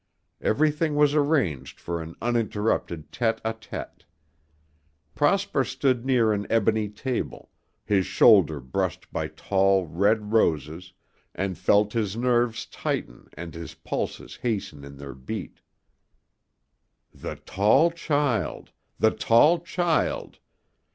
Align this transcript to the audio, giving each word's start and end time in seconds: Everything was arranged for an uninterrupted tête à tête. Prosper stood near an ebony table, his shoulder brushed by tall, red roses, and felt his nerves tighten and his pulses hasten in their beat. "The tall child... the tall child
Everything 0.41 0.95
was 0.95 1.13
arranged 1.13 1.79
for 1.79 2.01
an 2.01 2.15
uninterrupted 2.23 3.11
tête 3.11 3.39
à 3.43 3.53
tête. 3.53 4.05
Prosper 5.13 5.63
stood 5.63 6.07
near 6.07 6.33
an 6.33 6.47
ebony 6.49 6.89
table, 6.89 7.51
his 7.85 8.07
shoulder 8.07 8.59
brushed 8.59 9.13
by 9.13 9.27
tall, 9.27 9.85
red 9.85 10.31
roses, 10.33 10.91
and 11.35 11.55
felt 11.55 11.93
his 11.93 12.17
nerves 12.17 12.65
tighten 12.65 13.27
and 13.33 13.53
his 13.53 13.75
pulses 13.75 14.37
hasten 14.37 14.83
in 14.83 14.97
their 14.97 15.13
beat. 15.13 15.59
"The 17.13 17.35
tall 17.35 17.91
child... 17.91 18.71
the 18.97 19.11
tall 19.11 19.59
child 19.59 20.39